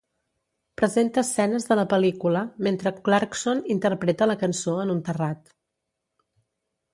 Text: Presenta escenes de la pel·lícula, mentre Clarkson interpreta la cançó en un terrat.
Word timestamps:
Presenta 0.81 1.19
escenes 1.25 1.67
de 1.71 1.77
la 1.79 1.83
pel·lícula, 1.91 2.41
mentre 2.67 2.93
Clarkson 3.09 3.61
interpreta 3.75 4.29
la 4.33 4.37
cançó 4.45 4.75
en 4.87 4.95
un 4.97 5.05
terrat. 5.11 5.55